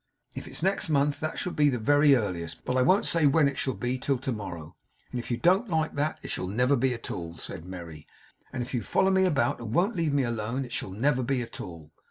'If 0.33 0.47
it's 0.47 0.63
next 0.63 0.89
month, 0.89 1.19
that 1.19 1.37
shall 1.37 1.53
be 1.53 1.69
the 1.69 1.77
very 1.77 2.15
earliest; 2.15 2.65
but 2.65 2.75
I 2.75 2.81
won't 2.81 3.05
say 3.05 3.27
when 3.27 3.47
it 3.47 3.55
shall 3.55 3.75
be 3.75 3.99
till 3.99 4.17
to 4.17 4.31
morrow; 4.31 4.75
and 5.11 5.19
if 5.19 5.29
you 5.29 5.37
don't 5.37 5.69
like 5.69 5.93
that, 5.93 6.17
it 6.23 6.29
shall 6.31 6.47
never 6.47 6.75
be 6.75 6.91
at 6.95 7.11
all,' 7.11 7.37
said 7.37 7.65
Merry; 7.65 8.07
'and 8.51 8.63
if 8.63 8.73
you 8.73 8.81
follow 8.81 9.11
me 9.11 9.25
about 9.25 9.59
and 9.59 9.75
won't 9.75 9.95
leave 9.95 10.11
me 10.11 10.23
alone, 10.23 10.65
it 10.65 10.71
shall 10.71 10.89
never 10.89 11.21
be 11.21 11.43
at 11.43 11.61
all. 11.61 11.91